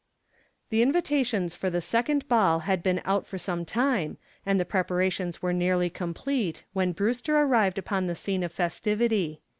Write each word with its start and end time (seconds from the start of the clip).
The 0.71 0.81
invitations 0.81 1.53
for 1.53 1.69
the 1.69 1.79
second 1.79 2.27
ball 2.27 2.61
had 2.61 2.81
been 2.81 3.03
out 3.05 3.27
for 3.27 3.37
some 3.37 3.65
time 3.65 4.17
and 4.47 4.59
the 4.59 4.65
preparations 4.65 5.43
were 5.43 5.53
nearly 5.53 5.91
complete 5.91 6.63
when 6.73 6.91
Brewster 6.91 7.37
arrived 7.37 7.77
upon 7.77 8.07
the 8.07 8.15
scene 8.15 8.41
of 8.41 8.51
festivity. 8.51 9.41